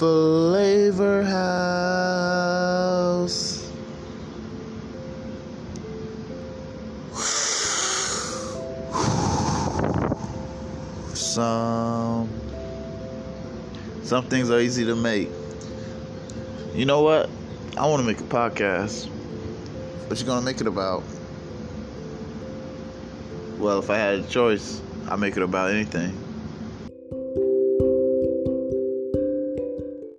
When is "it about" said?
20.62-21.02, 25.36-25.72